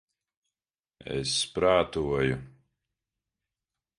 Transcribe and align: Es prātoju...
Es 1.17 1.33
prātoju... 1.57 2.39